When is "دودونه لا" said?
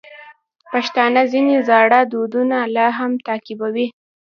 2.13-2.87